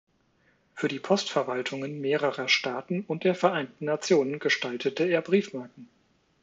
[0.73, 5.89] Für die Postverwaltungen mehrerer Staaten und der Vereinten Nationen gestaltete er Briefmarken.